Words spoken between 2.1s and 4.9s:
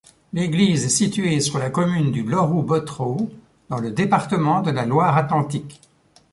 du Loroux-Bottereau, dans le département de la